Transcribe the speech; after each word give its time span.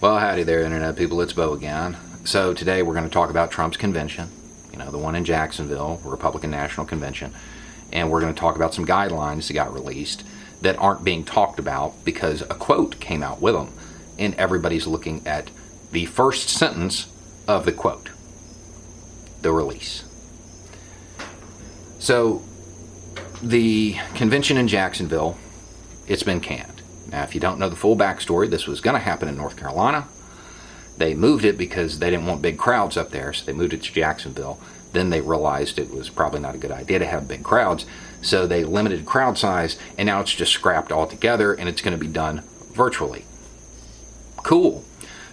Well, 0.00 0.20
howdy 0.20 0.44
there, 0.44 0.62
Internet 0.62 0.94
people. 0.94 1.20
It's 1.22 1.32
Bo 1.32 1.54
again. 1.54 1.96
So 2.22 2.54
today 2.54 2.84
we're 2.84 2.94
going 2.94 3.08
to 3.08 3.10
talk 3.10 3.30
about 3.30 3.50
Trump's 3.50 3.76
convention, 3.76 4.28
you 4.70 4.78
know, 4.78 4.92
the 4.92 4.98
one 4.98 5.16
in 5.16 5.24
Jacksonville, 5.24 5.96
the 5.96 6.08
Republican 6.08 6.52
National 6.52 6.86
Convention. 6.86 7.34
And 7.92 8.08
we're 8.08 8.20
going 8.20 8.32
to 8.32 8.38
talk 8.38 8.54
about 8.54 8.72
some 8.72 8.86
guidelines 8.86 9.48
that 9.48 9.54
got 9.54 9.74
released 9.74 10.22
that 10.62 10.78
aren't 10.78 11.02
being 11.02 11.24
talked 11.24 11.58
about 11.58 12.04
because 12.04 12.42
a 12.42 12.54
quote 12.54 13.00
came 13.00 13.24
out 13.24 13.40
with 13.40 13.54
them. 13.54 13.72
And 14.20 14.36
everybody's 14.36 14.86
looking 14.86 15.26
at 15.26 15.50
the 15.90 16.06
first 16.06 16.48
sentence 16.48 17.08
of 17.48 17.64
the 17.64 17.72
quote, 17.72 18.10
the 19.42 19.50
release. 19.50 20.04
So 21.98 22.44
the 23.42 23.96
convention 24.14 24.58
in 24.58 24.68
Jacksonville, 24.68 25.36
it's 26.06 26.22
been 26.22 26.38
canned. 26.38 26.77
Now, 27.08 27.22
if 27.22 27.34
you 27.34 27.40
don't 27.40 27.58
know 27.58 27.68
the 27.68 27.76
full 27.76 27.96
backstory, 27.96 28.50
this 28.50 28.66
was 28.66 28.80
going 28.80 28.94
to 28.94 29.00
happen 29.00 29.28
in 29.28 29.36
North 29.36 29.56
Carolina. 29.56 30.08
They 30.98 31.14
moved 31.14 31.44
it 31.44 31.56
because 31.56 31.98
they 31.98 32.10
didn't 32.10 32.26
want 32.26 32.42
big 32.42 32.58
crowds 32.58 32.96
up 32.96 33.10
there, 33.10 33.32
so 33.32 33.44
they 33.44 33.52
moved 33.52 33.72
it 33.72 33.82
to 33.84 33.92
Jacksonville. 33.92 34.60
Then 34.92 35.10
they 35.10 35.20
realized 35.20 35.78
it 35.78 35.90
was 35.90 36.10
probably 36.10 36.40
not 36.40 36.54
a 36.54 36.58
good 36.58 36.70
idea 36.70 36.98
to 36.98 37.06
have 37.06 37.28
big 37.28 37.44
crowds, 37.44 37.86
so 38.20 38.46
they 38.46 38.64
limited 38.64 39.06
crowd 39.06 39.38
size, 39.38 39.78
and 39.96 40.06
now 40.06 40.20
it's 40.20 40.34
just 40.34 40.52
scrapped 40.52 40.92
altogether, 40.92 41.54
and 41.54 41.68
it's 41.68 41.82
going 41.82 41.96
to 41.96 42.04
be 42.04 42.10
done 42.10 42.42
virtually. 42.72 43.24
Cool. 44.38 44.84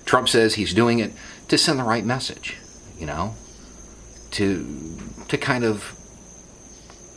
Trump 0.06 0.30
says 0.30 0.56
he's 0.56 0.74
doing 0.74 1.00
it 1.00 1.14
to 1.48 1.58
send 1.58 1.80
the 1.80 1.84
right 1.84 2.06
message, 2.06 2.58
you 2.98 3.06
know, 3.06 3.36
to 4.32 4.98
to 5.28 5.38
kind 5.38 5.64
of 5.64 5.96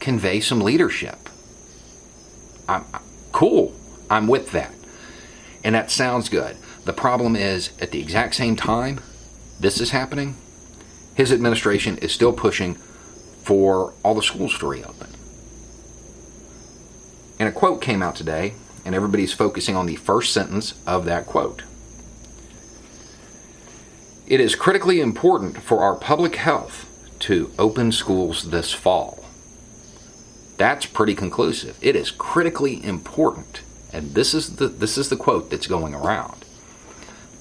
convey 0.00 0.40
some 0.40 0.60
leadership. 0.60 1.28
I'm, 2.66 2.84
cool. 3.32 3.77
I'm 4.10 4.26
with 4.26 4.52
that. 4.52 4.74
And 5.64 5.74
that 5.74 5.90
sounds 5.90 6.28
good. 6.28 6.56
The 6.84 6.92
problem 6.92 7.36
is, 7.36 7.70
at 7.80 7.90
the 7.90 8.00
exact 8.00 8.34
same 8.34 8.56
time 8.56 9.00
this 9.60 9.80
is 9.80 9.90
happening, 9.90 10.36
his 11.14 11.32
administration 11.32 11.98
is 11.98 12.12
still 12.12 12.32
pushing 12.32 12.76
for 13.42 13.92
all 14.04 14.14
the 14.14 14.22
schools 14.22 14.56
to 14.58 14.68
reopen. 14.68 15.08
And 17.38 17.48
a 17.48 17.52
quote 17.52 17.80
came 17.80 18.02
out 18.02 18.14
today, 18.14 18.54
and 18.84 18.94
everybody's 18.94 19.32
focusing 19.32 19.76
on 19.76 19.86
the 19.86 19.96
first 19.96 20.32
sentence 20.32 20.80
of 20.86 21.04
that 21.06 21.26
quote. 21.26 21.62
It 24.26 24.40
is 24.40 24.54
critically 24.54 25.00
important 25.00 25.62
for 25.62 25.80
our 25.80 25.96
public 25.96 26.36
health 26.36 26.84
to 27.20 27.50
open 27.58 27.92
schools 27.92 28.50
this 28.50 28.72
fall. 28.72 29.24
That's 30.56 30.86
pretty 30.86 31.14
conclusive. 31.14 31.78
It 31.80 31.96
is 31.96 32.10
critically 32.10 32.84
important 32.84 33.62
and 33.92 34.14
this 34.14 34.34
is 34.34 34.56
the 34.56 34.68
this 34.68 34.98
is 34.98 35.08
the 35.08 35.16
quote 35.16 35.50
that's 35.50 35.66
going 35.66 35.94
around. 35.94 36.44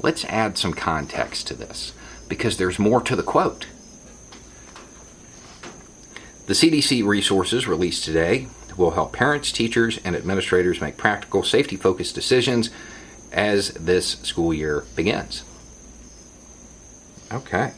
Let's 0.01 0.25
add 0.25 0.57
some 0.57 0.73
context 0.73 1.47
to 1.47 1.53
this 1.55 1.93
because 2.27 2.57
there's 2.57 2.79
more 2.79 3.01
to 3.01 3.15
the 3.15 3.23
quote. 3.23 3.67
The 6.45 6.53
CDC 6.53 7.05
resources 7.05 7.67
released 7.67 8.05
today 8.05 8.47
will 8.77 8.91
help 8.91 9.11
parents, 9.11 9.51
teachers, 9.51 9.99
and 10.05 10.15
administrators 10.15 10.79
make 10.79 10.97
practical, 10.97 11.43
safety 11.43 11.75
focused 11.75 12.15
decisions 12.15 12.69
as 13.31 13.71
this 13.71 14.19
school 14.21 14.53
year 14.53 14.85
begins. 14.95 15.43
Okay. 17.31 17.73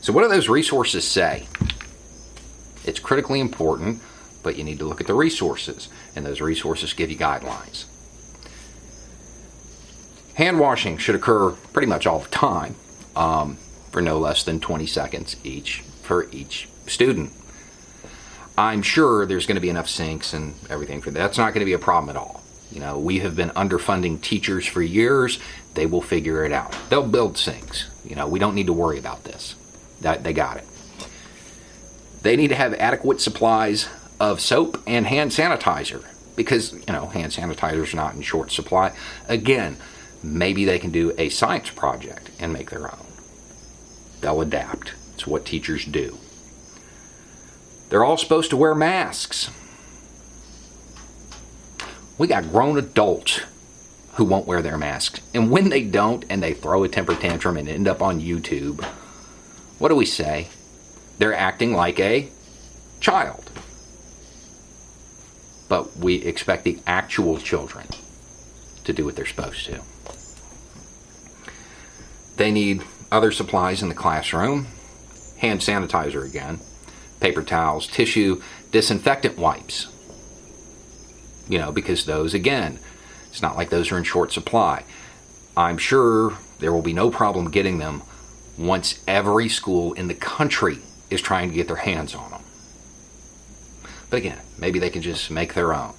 So, 0.00 0.12
what 0.12 0.22
do 0.22 0.28
those 0.28 0.48
resources 0.48 1.06
say? 1.06 1.46
It's 2.84 3.00
critically 3.00 3.40
important 3.40 4.00
but 4.42 4.56
you 4.56 4.64
need 4.64 4.78
to 4.78 4.84
look 4.84 5.00
at 5.00 5.06
the 5.06 5.14
resources, 5.14 5.88
and 6.14 6.26
those 6.26 6.40
resources 6.40 6.92
give 6.92 7.10
you 7.10 7.16
guidelines. 7.16 7.84
Hand 10.34 10.58
washing 10.58 10.96
should 10.96 11.14
occur 11.14 11.50
pretty 11.72 11.86
much 11.86 12.06
all 12.06 12.20
the 12.20 12.28
time 12.28 12.74
um, 13.14 13.56
for 13.90 14.00
no 14.00 14.18
less 14.18 14.42
than 14.42 14.60
20 14.60 14.86
seconds 14.86 15.36
each 15.44 15.82
for 16.02 16.28
each 16.30 16.68
student. 16.86 17.32
I'm 18.56 18.82
sure 18.82 19.24
there's 19.24 19.46
going 19.46 19.56
to 19.56 19.60
be 19.60 19.70
enough 19.70 19.88
sinks 19.88 20.32
and 20.32 20.54
everything 20.68 21.00
for 21.00 21.10
that. 21.10 21.18
That's 21.18 21.38
not 21.38 21.54
going 21.54 21.60
to 21.60 21.66
be 21.66 21.72
a 21.72 21.78
problem 21.78 22.10
at 22.10 22.16
all. 22.16 22.42
You 22.70 22.80
know, 22.80 22.98
we 22.98 23.18
have 23.20 23.36
been 23.36 23.50
underfunding 23.50 24.20
teachers 24.20 24.66
for 24.66 24.82
years. 24.82 25.38
They 25.74 25.86
will 25.86 26.02
figure 26.02 26.44
it 26.44 26.52
out. 26.52 26.74
They'll 26.88 27.06
build 27.06 27.36
sinks. 27.36 27.88
You 28.04 28.16
know, 28.16 28.26
we 28.26 28.38
don't 28.38 28.54
need 28.54 28.66
to 28.66 28.72
worry 28.72 28.98
about 28.98 29.24
this. 29.24 29.54
That 30.00 30.24
they 30.24 30.32
got 30.32 30.56
it. 30.56 30.66
They 32.22 32.36
need 32.36 32.48
to 32.48 32.54
have 32.54 32.72
adequate 32.74 33.20
supplies 33.20 33.88
of 34.22 34.40
soap 34.40 34.80
and 34.86 35.04
hand 35.08 35.32
sanitizer 35.32 36.06
because, 36.36 36.72
you 36.72 36.92
know, 36.92 37.06
hand 37.06 37.32
sanitizer 37.32 37.92
are 37.92 37.96
not 37.96 38.14
in 38.14 38.22
short 38.22 38.52
supply. 38.52 38.92
Again, 39.28 39.76
maybe 40.22 40.64
they 40.64 40.78
can 40.78 40.92
do 40.92 41.12
a 41.18 41.28
science 41.28 41.70
project 41.70 42.30
and 42.38 42.52
make 42.52 42.70
their 42.70 42.86
own. 42.86 43.04
They'll 44.20 44.40
adapt. 44.40 44.94
It's 45.14 45.26
what 45.26 45.44
teachers 45.44 45.84
do. 45.84 46.18
They're 47.88 48.04
all 48.04 48.16
supposed 48.16 48.50
to 48.50 48.56
wear 48.56 48.76
masks. 48.76 49.50
We 52.16 52.28
got 52.28 52.48
grown 52.48 52.78
adults 52.78 53.40
who 54.14 54.24
won't 54.24 54.46
wear 54.46 54.62
their 54.62 54.78
masks. 54.78 55.20
And 55.34 55.50
when 55.50 55.68
they 55.68 55.82
don't 55.82 56.24
and 56.30 56.40
they 56.40 56.54
throw 56.54 56.84
a 56.84 56.88
temper 56.88 57.16
tantrum 57.16 57.56
and 57.56 57.68
end 57.68 57.88
up 57.88 58.00
on 58.00 58.20
YouTube, 58.20 58.84
what 59.80 59.88
do 59.88 59.96
we 59.96 60.06
say? 60.06 60.46
They're 61.18 61.34
acting 61.34 61.72
like 61.72 61.98
a 61.98 62.28
child 63.00 63.50
but 65.72 65.96
we 65.96 66.16
expect 66.16 66.64
the 66.64 66.78
actual 66.86 67.38
children 67.38 67.86
to 68.84 68.92
do 68.92 69.06
what 69.06 69.16
they're 69.16 69.24
supposed 69.24 69.64
to. 69.64 69.80
They 72.36 72.50
need 72.50 72.82
other 73.10 73.32
supplies 73.32 73.82
in 73.82 73.88
the 73.88 73.94
classroom, 73.94 74.66
hand 75.38 75.60
sanitizer 75.60 76.28
again, 76.28 76.60
paper 77.20 77.42
towels, 77.42 77.86
tissue, 77.86 78.42
disinfectant 78.70 79.38
wipes. 79.38 79.88
You 81.48 81.58
know, 81.58 81.72
because 81.72 82.04
those, 82.04 82.34
again, 82.34 82.78
it's 83.30 83.40
not 83.40 83.56
like 83.56 83.70
those 83.70 83.90
are 83.92 83.96
in 83.96 84.04
short 84.04 84.30
supply. 84.30 84.84
I'm 85.56 85.78
sure 85.78 86.36
there 86.58 86.74
will 86.74 86.82
be 86.82 86.92
no 86.92 87.10
problem 87.10 87.50
getting 87.50 87.78
them 87.78 88.02
once 88.58 89.02
every 89.08 89.48
school 89.48 89.94
in 89.94 90.08
the 90.08 90.14
country 90.14 90.80
is 91.08 91.22
trying 91.22 91.48
to 91.48 91.54
get 91.54 91.66
their 91.66 91.76
hands 91.76 92.14
on 92.14 92.30
them. 92.30 92.41
But 94.12 94.18
again, 94.18 94.40
maybe 94.58 94.78
they 94.78 94.90
can 94.90 95.00
just 95.00 95.30
make 95.30 95.54
their 95.54 95.72
own. 95.72 95.94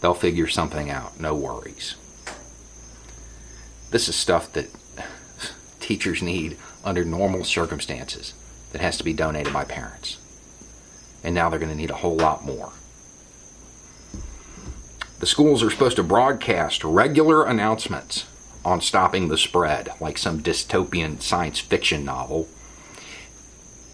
They'll 0.00 0.14
figure 0.14 0.46
something 0.46 0.90
out, 0.90 1.18
no 1.18 1.34
worries. 1.34 1.96
This 3.90 4.08
is 4.08 4.14
stuff 4.14 4.52
that 4.52 4.70
teachers 5.80 6.22
need 6.22 6.56
under 6.84 7.04
normal 7.04 7.42
circumstances 7.42 8.32
that 8.70 8.80
has 8.80 8.96
to 8.98 9.02
be 9.02 9.12
donated 9.12 9.52
by 9.52 9.64
parents. 9.64 10.18
And 11.24 11.34
now 11.34 11.50
they're 11.50 11.58
going 11.58 11.72
to 11.72 11.76
need 11.76 11.90
a 11.90 11.96
whole 11.96 12.14
lot 12.14 12.44
more. 12.44 12.70
The 15.18 15.26
schools 15.26 15.64
are 15.64 15.70
supposed 15.70 15.96
to 15.96 16.04
broadcast 16.04 16.84
regular 16.84 17.44
announcements 17.44 18.24
on 18.64 18.80
stopping 18.80 19.26
the 19.26 19.36
spread, 19.36 19.88
like 20.00 20.16
some 20.16 20.44
dystopian 20.44 21.20
science 21.20 21.58
fiction 21.58 22.04
novel. 22.04 22.46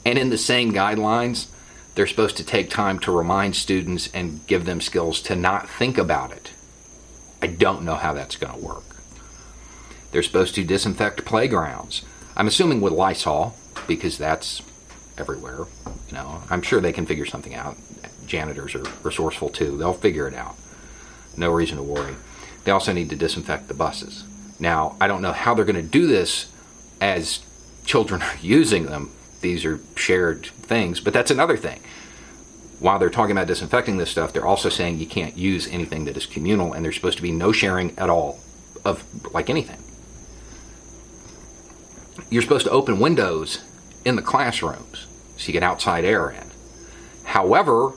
And 0.04 0.18
in 0.18 0.28
the 0.28 0.36
same 0.36 0.70
guidelines, 0.70 1.46
they're 2.00 2.06
supposed 2.06 2.38
to 2.38 2.44
take 2.46 2.70
time 2.70 2.98
to 2.98 3.12
remind 3.12 3.54
students 3.54 4.08
and 4.14 4.46
give 4.46 4.64
them 4.64 4.80
skills 4.80 5.20
to 5.20 5.36
not 5.36 5.68
think 5.68 5.98
about 5.98 6.32
it. 6.32 6.50
I 7.42 7.48
don't 7.48 7.82
know 7.82 7.96
how 7.96 8.14
that's 8.14 8.36
going 8.36 8.54
to 8.54 8.58
work. 8.58 8.96
They're 10.10 10.22
supposed 10.22 10.54
to 10.54 10.64
disinfect 10.64 11.26
playgrounds. 11.26 12.02
I'm 12.34 12.46
assuming 12.46 12.80
with 12.80 12.94
Lysol 12.94 13.54
because 13.86 14.16
that's 14.16 14.62
everywhere. 15.18 15.66
You 16.08 16.14
know, 16.14 16.42
I'm 16.48 16.62
sure 16.62 16.80
they 16.80 16.94
can 16.94 17.04
figure 17.04 17.26
something 17.26 17.54
out. 17.54 17.76
Janitors 18.26 18.74
are 18.74 18.84
resourceful 19.02 19.50
too. 19.50 19.76
They'll 19.76 19.92
figure 19.92 20.26
it 20.26 20.32
out. 20.34 20.56
No 21.36 21.50
reason 21.50 21.76
to 21.76 21.82
worry. 21.82 22.14
They 22.64 22.70
also 22.70 22.94
need 22.94 23.10
to 23.10 23.16
disinfect 23.16 23.68
the 23.68 23.74
buses. 23.74 24.24
Now, 24.58 24.96
I 25.02 25.06
don't 25.06 25.20
know 25.20 25.32
how 25.32 25.52
they're 25.52 25.66
going 25.66 25.76
to 25.76 25.82
do 25.82 26.06
this 26.06 26.50
as 26.98 27.40
children 27.84 28.22
are 28.22 28.38
using 28.40 28.86
them 28.86 29.10
these 29.40 29.64
are 29.64 29.80
shared 29.96 30.46
things, 30.46 31.00
but 31.00 31.12
that's 31.12 31.30
another 31.30 31.56
thing. 31.56 31.80
While 32.78 32.98
they're 32.98 33.10
talking 33.10 33.32
about 33.32 33.46
disinfecting 33.46 33.98
this 33.98 34.10
stuff, 34.10 34.32
they're 34.32 34.46
also 34.46 34.68
saying 34.68 34.98
you 34.98 35.06
can't 35.06 35.36
use 35.36 35.68
anything 35.68 36.04
that 36.06 36.16
is 36.16 36.26
communal, 36.26 36.72
and 36.72 36.84
there's 36.84 36.96
supposed 36.96 37.18
to 37.18 37.22
be 37.22 37.32
no 37.32 37.52
sharing 37.52 37.98
at 37.98 38.08
all 38.08 38.40
of 38.84 39.04
like 39.34 39.50
anything. 39.50 39.78
You're 42.30 42.42
supposed 42.42 42.66
to 42.66 42.70
open 42.70 43.00
windows 43.00 43.64
in 44.04 44.16
the 44.16 44.22
classrooms 44.22 45.06
so 45.36 45.46
you 45.46 45.52
get 45.52 45.62
outside 45.62 46.04
air 46.04 46.30
in. 46.30 46.50
However, 47.24 47.92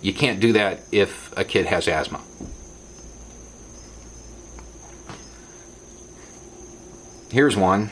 you 0.00 0.12
can't 0.12 0.40
do 0.40 0.52
that 0.52 0.80
if 0.92 1.36
a 1.36 1.44
kid 1.44 1.66
has 1.66 1.88
asthma. 1.88 2.20
Here's 7.30 7.56
one. 7.56 7.90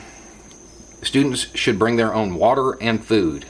Students 1.01 1.55
should 1.55 1.79
bring 1.79 1.95
their 1.95 2.13
own 2.13 2.35
water 2.35 2.73
and 2.81 3.05
food. 3.05 3.45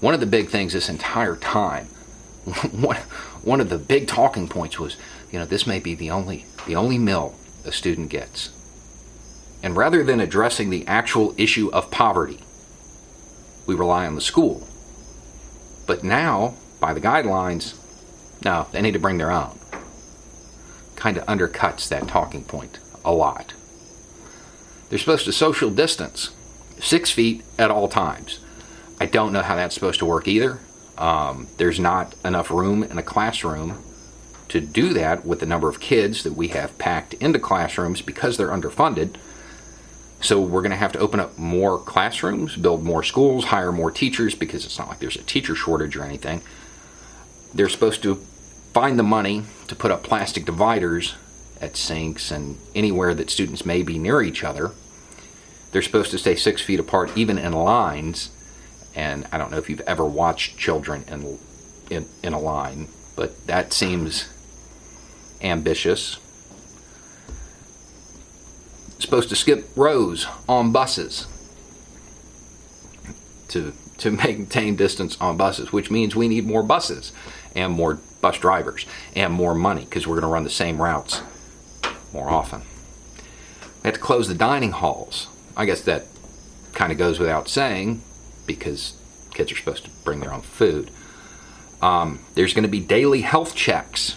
One 0.00 0.14
of 0.14 0.20
the 0.20 0.26
big 0.26 0.48
things 0.48 0.72
this 0.72 0.88
entire 0.88 1.36
time, 1.36 1.86
one 3.42 3.60
of 3.60 3.68
the 3.68 3.78
big 3.78 4.06
talking 4.08 4.48
points 4.48 4.78
was, 4.78 4.96
you 5.30 5.38
know, 5.38 5.44
this 5.44 5.66
may 5.66 5.78
be 5.78 5.94
the 5.94 6.10
only 6.10 6.46
the 6.66 6.76
only 6.76 6.98
meal 6.98 7.34
a 7.64 7.72
student 7.72 8.10
gets. 8.10 8.50
And 9.62 9.76
rather 9.76 10.02
than 10.02 10.20
addressing 10.20 10.70
the 10.70 10.86
actual 10.86 11.34
issue 11.36 11.70
of 11.72 11.90
poverty, 11.90 12.40
we 13.66 13.74
rely 13.74 14.06
on 14.06 14.14
the 14.14 14.20
school. 14.20 14.66
But 15.86 16.02
now, 16.02 16.54
by 16.80 16.94
the 16.94 17.00
guidelines, 17.00 17.76
no, 18.44 18.68
they 18.72 18.80
need 18.80 18.92
to 18.92 18.98
bring 18.98 19.18
their 19.18 19.30
own. 19.30 19.58
Kind 20.96 21.18
of 21.18 21.26
undercuts 21.26 21.88
that 21.88 22.08
talking 22.08 22.44
point 22.44 22.78
a 23.04 23.12
lot. 23.12 23.52
They're 24.90 24.98
supposed 24.98 25.24
to 25.24 25.32
social 25.32 25.70
distance 25.70 26.30
six 26.80 27.10
feet 27.10 27.42
at 27.58 27.70
all 27.70 27.88
times. 27.88 28.40
I 29.00 29.06
don't 29.06 29.32
know 29.32 29.42
how 29.42 29.56
that's 29.56 29.74
supposed 29.74 30.00
to 30.00 30.04
work 30.04 30.28
either. 30.28 30.60
Um, 30.98 31.46
there's 31.56 31.80
not 31.80 32.14
enough 32.24 32.50
room 32.50 32.82
in 32.82 32.98
a 32.98 33.02
classroom 33.02 33.82
to 34.48 34.60
do 34.60 34.92
that 34.92 35.24
with 35.24 35.40
the 35.40 35.46
number 35.46 35.68
of 35.68 35.80
kids 35.80 36.24
that 36.24 36.34
we 36.34 36.48
have 36.48 36.76
packed 36.76 37.14
into 37.14 37.38
classrooms 37.38 38.02
because 38.02 38.36
they're 38.36 38.48
underfunded. 38.48 39.14
So 40.20 40.40
we're 40.40 40.60
going 40.60 40.72
to 40.72 40.76
have 40.76 40.92
to 40.92 40.98
open 40.98 41.20
up 41.20 41.38
more 41.38 41.78
classrooms, 41.78 42.56
build 42.56 42.82
more 42.82 43.02
schools, 43.04 43.46
hire 43.46 43.72
more 43.72 43.90
teachers 43.90 44.34
because 44.34 44.66
it's 44.66 44.78
not 44.78 44.88
like 44.88 44.98
there's 44.98 45.16
a 45.16 45.22
teacher 45.22 45.54
shortage 45.54 45.96
or 45.96 46.02
anything. 46.02 46.42
They're 47.54 47.68
supposed 47.68 48.02
to 48.02 48.16
find 48.74 48.98
the 48.98 49.04
money 49.04 49.44
to 49.68 49.76
put 49.76 49.92
up 49.92 50.02
plastic 50.02 50.44
dividers 50.44 51.14
at 51.60 51.76
sinks 51.76 52.30
and 52.30 52.58
anywhere 52.74 53.14
that 53.14 53.30
students 53.30 53.66
may 53.66 53.82
be 53.82 53.98
near 53.98 54.22
each 54.22 54.42
other. 54.42 54.70
They're 55.70 55.82
supposed 55.82 56.10
to 56.10 56.18
stay 56.18 56.34
six 56.34 56.62
feet 56.62 56.80
apart, 56.80 57.16
even 57.16 57.38
in 57.38 57.52
lines. 57.52 58.30
And 58.94 59.26
I 59.30 59.38
don't 59.38 59.50
know 59.50 59.58
if 59.58 59.70
you've 59.70 59.80
ever 59.82 60.04
watched 60.04 60.58
children 60.58 61.04
in 61.06 61.38
in, 61.90 62.06
in 62.22 62.32
a 62.32 62.38
line, 62.38 62.88
but 63.16 63.46
that 63.46 63.72
seems 63.72 64.28
ambitious. 65.42 66.18
Supposed 68.98 69.28
to 69.30 69.36
skip 69.36 69.68
rows 69.76 70.26
on 70.48 70.72
buses 70.72 71.26
to 73.48 73.72
to 73.98 74.10
maintain 74.26 74.76
distance 74.76 75.20
on 75.20 75.36
buses, 75.36 75.72
which 75.72 75.90
means 75.90 76.16
we 76.16 76.26
need 76.26 76.46
more 76.46 76.62
buses 76.62 77.12
and 77.54 77.72
more 77.72 78.00
bus 78.20 78.38
drivers 78.38 78.86
and 79.14 79.32
more 79.32 79.54
money 79.54 79.84
because 79.84 80.06
we're 80.06 80.16
going 80.16 80.22
to 80.22 80.28
run 80.28 80.44
the 80.44 80.50
same 80.50 80.80
routes 80.80 81.22
more 82.12 82.28
often. 82.28 82.62
We 83.82 83.88
have 83.88 83.94
to 83.94 84.00
close 84.00 84.28
the 84.28 84.34
dining 84.34 84.72
halls. 84.72 85.28
I 85.56 85.64
guess 85.64 85.80
that 85.82 86.06
kind 86.72 86.92
of 86.92 86.98
goes 86.98 87.18
without 87.18 87.48
saying 87.48 88.02
because 88.46 88.94
kids 89.32 89.52
are 89.52 89.56
supposed 89.56 89.84
to 89.84 89.90
bring 90.04 90.20
their 90.20 90.32
own 90.32 90.42
food. 90.42 90.90
Um, 91.80 92.20
there's 92.34 92.52
going 92.52 92.64
to 92.64 92.68
be 92.68 92.80
daily 92.80 93.22
health 93.22 93.54
checks. 93.54 94.16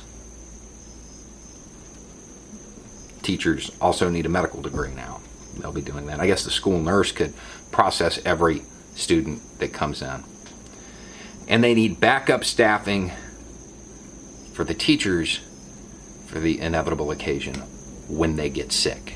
Teachers 3.22 3.72
also 3.80 4.10
need 4.10 4.26
a 4.26 4.30
medical 4.30 4.62
degree 4.62 4.92
now. 4.92 5.22
They'll 5.58 5.72
be 5.72 5.82
doing 5.82 6.08
that. 6.08 6.20
I 6.20 6.28
guess 6.28 6.44
the 6.44 6.52
school 6.52 6.80
nurse 6.80 7.12
could 7.12 7.34
process 7.72 8.20
every 8.26 8.64
student 8.96 9.42
that 9.60 9.72
comes 9.72 10.02
in. 10.02 10.24
And 11.48 11.64
they 11.64 11.74
need 11.74 12.00
backup 12.00 12.44
staffing 12.44 13.12
for 14.52 14.64
the 14.64 14.74
teachers 14.74 15.40
for 16.28 16.40
the 16.40 16.60
inevitable 16.60 17.12
occasion 17.12 17.64
when 18.08 18.36
they 18.36 18.50
get 18.50 18.72
sick. 18.72 19.16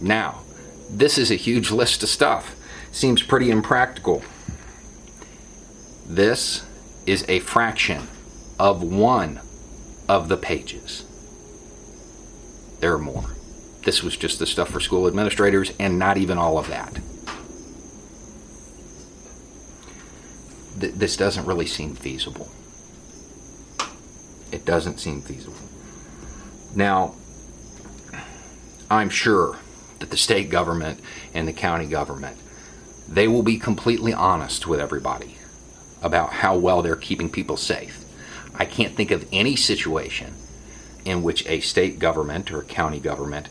Now, 0.00 0.42
this 0.90 1.18
is 1.18 1.30
a 1.30 1.36
huge 1.36 1.70
list 1.70 2.02
of 2.02 2.08
stuff. 2.08 2.54
Seems 2.92 3.22
pretty 3.22 3.50
impractical. 3.50 4.22
This 6.06 6.64
is 7.06 7.24
a 7.28 7.40
fraction 7.40 8.08
of 8.58 8.82
one 8.82 9.40
of 10.08 10.28
the 10.28 10.36
pages. 10.36 11.04
There 12.80 12.92
are 12.94 12.98
more. 12.98 13.34
This 13.82 14.02
was 14.02 14.16
just 14.16 14.38
the 14.38 14.46
stuff 14.46 14.70
for 14.70 14.80
school 14.80 15.06
administrators, 15.06 15.72
and 15.78 15.98
not 15.98 16.16
even 16.16 16.38
all 16.38 16.58
of 16.58 16.68
that. 16.68 16.94
Th- 20.80 20.94
this 20.94 21.16
doesn't 21.16 21.46
really 21.46 21.66
seem 21.66 21.94
feasible 21.94 22.50
it 24.54 24.64
doesn't 24.64 25.00
seem 25.00 25.20
feasible. 25.20 25.56
Now, 26.74 27.14
I'm 28.90 29.10
sure 29.10 29.58
that 29.98 30.10
the 30.10 30.16
state 30.16 30.48
government 30.48 31.00
and 31.34 31.48
the 31.48 31.52
county 31.52 31.86
government 31.86 32.38
they 33.08 33.28
will 33.28 33.42
be 33.42 33.58
completely 33.58 34.14
honest 34.14 34.66
with 34.66 34.80
everybody 34.80 35.36
about 36.02 36.32
how 36.32 36.56
well 36.56 36.80
they're 36.80 36.96
keeping 36.96 37.28
people 37.28 37.56
safe. 37.56 38.02
I 38.54 38.64
can't 38.64 38.94
think 38.94 39.10
of 39.10 39.28
any 39.30 39.56
situation 39.56 40.34
in 41.04 41.22
which 41.22 41.46
a 41.46 41.60
state 41.60 41.98
government 41.98 42.50
or 42.50 42.62
county 42.62 43.00
government 43.00 43.48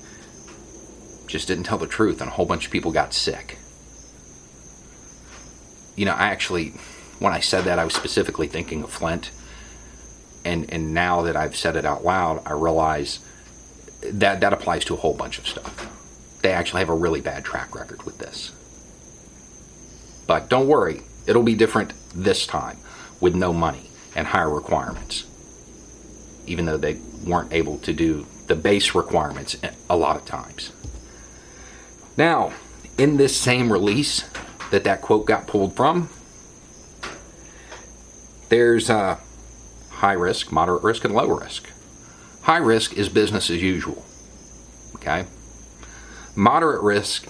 just 1.28 1.48
didn't 1.48 1.66
tell 1.66 1.78
the 1.78 1.86
truth 1.86 2.20
and 2.20 2.30
a 2.30 2.34
whole 2.34 2.48
bunch 2.48 2.66
of 2.66 2.72
people 2.72 2.92
got 2.92 3.14
sick. 3.14 3.58
You 5.96 6.06
know, 6.06 6.14
I 6.14 6.30
actually, 6.30 6.74
when 7.20 7.34
I 7.34 7.40
said 7.40 7.66
that, 7.66 7.78
I 7.78 7.86
was 7.86 7.94
specifically 7.94 8.48
thinking 8.48 8.84
of 8.84 8.90
Flint 8.90 9.30
and 10.46 10.72
and 10.72 10.94
now 10.94 11.22
that 11.24 11.36
I've 11.36 11.56
said 11.56 11.76
it 11.76 11.86
out 11.86 12.04
loud, 12.04 12.42
I 12.46 12.54
realize 12.54 13.20
that 14.02 14.42
that 14.42 14.54
applies 14.54 14.86
to 14.86 14.94
a 14.94 14.98
whole 14.98 15.14
bunch 15.14 15.38
of 15.40 15.48
stuff. 15.48 15.90
They 16.42 16.52
actually 16.52 16.80
have 16.80 16.90
a 16.90 16.96
really 16.96 17.22
bad 17.22 17.46
track 17.46 17.74
record 17.74 18.04
with 18.04 18.18
this. 18.18 18.52
But 20.28 20.50
don't 20.50 20.68
worry, 20.68 21.02
it'll 21.26 21.44
be 21.44 21.56
different 21.56 21.94
this 22.14 22.46
time 22.46 22.78
with 23.20 23.36
no 23.36 23.54
money 23.54 23.90
and 24.16 24.28
higher 24.28 24.50
requirements. 24.50 25.26
Even 26.46 26.66
though 26.66 26.78
they 26.78 27.00
weren't 27.26 27.54
able 27.54 27.78
to 27.80 27.94
do 27.94 28.26
the 28.48 28.56
base 28.56 28.94
requirements 28.94 29.56
a 29.90 29.96
lot 29.96 30.18
of 30.18 30.26
times. 30.26 30.72
Now, 32.18 32.54
in 32.98 33.18
this 33.18 33.36
same 33.36 33.72
release 33.72 34.30
that 34.72 34.84
that 34.84 35.02
quote 35.02 35.26
got 35.26 35.48
pulled 35.48 35.76
from, 35.76 36.10
there's 38.50 38.90
uh, 38.90 39.18
high 40.04 40.12
risk, 40.12 40.52
moderate 40.52 40.84
risk, 40.84 41.06
and 41.06 41.16
low 41.16 41.30
risk. 41.30 41.70
High 42.42 42.58
risk 42.58 42.98
is 42.98 43.08
business 43.08 43.50
as 43.50 43.64
usual. 43.64 44.04
Okay? 44.96 45.26
Moderate 46.36 46.84
risk 46.84 47.26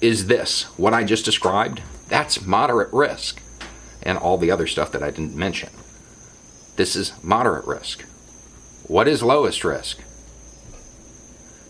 is 0.00 0.28
this 0.28 0.62
what 0.78 0.94
I 0.94 1.02
just 1.02 1.24
described. 1.24 1.82
That's 2.06 2.46
moderate 2.46 2.92
risk. 2.92 3.42
And 4.04 4.16
all 4.16 4.38
the 4.38 4.52
other 4.52 4.68
stuff 4.68 4.92
that 4.92 5.02
I 5.02 5.10
didn't 5.10 5.34
mention. 5.34 5.70
This 6.76 6.94
is 6.94 7.12
moderate 7.24 7.66
risk. 7.66 8.02
What 8.84 9.08
is 9.08 9.24
lowest 9.24 9.64
risk? 9.64 9.98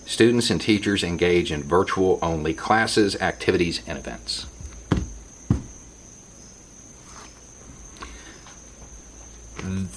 Students 0.05 0.51
and 0.51 0.61
teachers 0.61 1.03
engage 1.03 1.51
in 1.51 1.63
virtual 1.63 2.19
only 2.21 2.53
classes, 2.53 3.17
activities, 3.23 3.81
and 3.87 3.97
events. 3.97 4.45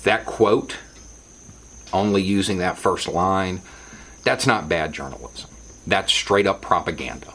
That 0.03 0.25
quote, 0.25 0.77
only 1.91 2.21
using 2.21 2.57
that 2.57 2.77
first 2.77 3.07
line, 3.07 3.61
that's 4.23 4.47
not 4.47 4.69
bad 4.69 4.93
journalism. 4.93 5.49
That's 5.85 6.11
straight 6.13 6.47
up 6.47 6.61
propaganda. 6.61 7.33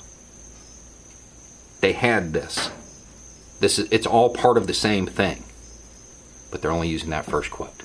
They 1.81 1.93
had 1.93 2.33
this. 2.33 2.71
This 3.61 3.79
is 3.79 3.89
it's 3.91 4.07
all 4.07 4.31
part 4.31 4.57
of 4.57 4.67
the 4.67 4.75
same 4.75 5.07
thing. 5.07 5.45
But 6.51 6.63
they're 6.63 6.71
only 6.71 6.89
using 6.89 7.11
that 7.11 7.27
first 7.27 7.51
quote. 7.51 7.83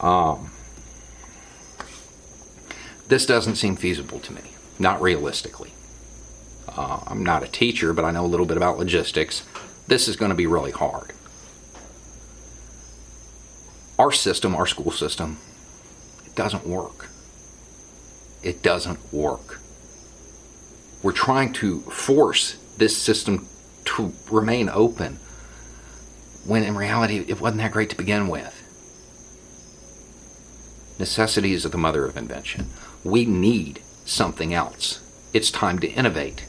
Um, 0.00 0.50
this 3.08 3.26
doesn't 3.26 3.56
seem 3.56 3.76
feasible 3.76 4.20
to 4.20 4.32
me, 4.32 4.42
not 4.78 5.00
realistically. 5.00 5.72
Uh, 6.68 7.00
I'm 7.06 7.24
not 7.24 7.42
a 7.42 7.48
teacher, 7.48 7.92
but 7.92 8.04
I 8.04 8.10
know 8.10 8.24
a 8.24 8.28
little 8.28 8.46
bit 8.46 8.56
about 8.56 8.78
logistics. 8.78 9.44
This 9.86 10.08
is 10.08 10.16
going 10.16 10.30
to 10.30 10.36
be 10.36 10.46
really 10.46 10.70
hard 10.70 11.12
our 13.98 14.12
system, 14.12 14.54
our 14.54 14.66
school 14.66 14.90
system, 14.90 15.38
it 16.26 16.34
doesn't 16.34 16.66
work. 16.66 17.08
It 18.42 18.62
doesn't 18.62 19.12
work. 19.12 19.60
We're 21.02 21.12
trying 21.12 21.52
to 21.54 21.80
force 21.80 22.56
this 22.76 22.96
system 22.96 23.46
to 23.84 24.12
remain 24.30 24.68
open 24.68 25.18
when 26.46 26.62
in 26.62 26.76
reality 26.76 27.24
it 27.28 27.40
wasn't 27.40 27.62
that 27.62 27.72
great 27.72 27.90
to 27.90 27.96
begin 27.96 28.28
with. 28.28 28.60
Necessity 30.98 31.52
is 31.52 31.64
the 31.64 31.78
mother 31.78 32.04
of 32.04 32.16
invention. 32.16 32.70
We 33.02 33.24
need 33.24 33.80
something 34.04 34.54
else. 34.54 35.00
It's 35.32 35.50
time 35.50 35.78
to 35.80 35.88
innovate. 35.88 36.46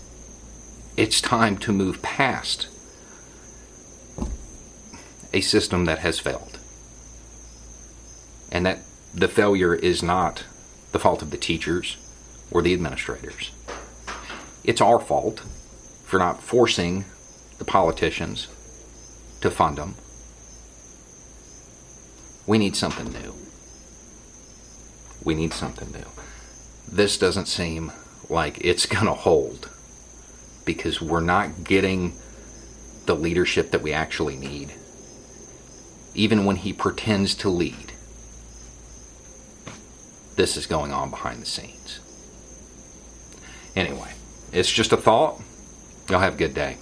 It's 0.98 1.20
time 1.20 1.58
to 1.58 1.74
move 1.74 2.02
past 2.02 2.68
a 5.34 5.42
system 5.42 5.86
that 5.86 6.00
has 6.00 6.20
failed. 6.20 6.55
And 8.56 8.66
that 8.66 8.80
the 9.14 9.28
failure 9.28 9.76
is 9.76 10.02
not 10.02 10.46
the 10.94 11.00
fault 11.00 11.22
of 11.22 11.30
the 11.30 11.36
teachers 11.38 11.98
or 12.50 12.62
the 12.62 12.74
administrators. 12.74 13.52
It's 14.64 14.80
our 14.80 14.98
fault 14.98 15.42
for 16.06 16.20
not 16.20 16.42
forcing 16.42 17.04
the 17.58 17.66
politicians 17.66 18.48
to 19.42 19.52
fund 19.52 19.78
them. 19.78 19.96
We 22.48 22.58
need 22.58 22.78
something 22.78 23.12
new. 23.12 23.36
We 25.22 25.36
need 25.36 25.52
something 25.52 25.92
new. 25.92 26.08
This 26.90 27.18
doesn't 27.18 27.48
seem 27.48 27.92
like 28.30 28.64
it's 28.64 28.86
going 28.96 29.08
to 29.08 29.12
hold 29.16 29.70
because 30.64 31.02
we're 31.02 31.20
not 31.20 31.66
getting 31.66 32.14
the 33.06 33.18
leadership 33.18 33.72
that 33.72 33.82
we 33.82 33.92
actually 33.92 34.38
need, 34.38 34.76
even 36.14 36.46
when 36.46 36.56
he 36.56 36.72
pretends 36.72 37.36
to 37.36 37.50
lead. 37.50 37.85
This 40.36 40.58
is 40.58 40.68
going 40.68 40.92
on 40.92 41.10
behind 41.10 41.42
the 41.42 41.46
scenes. 41.46 42.00
Anyway, 43.75 44.12
it's 44.51 44.72
just 44.72 44.92
a 44.92 44.98
thought. 44.98 45.42
Y'all 46.10 46.20
have 46.20 46.36
a 46.36 46.38
good 46.38 46.54
day. 46.54 46.77